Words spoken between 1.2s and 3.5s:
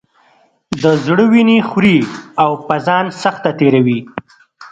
وینې خوري او په ځان سخته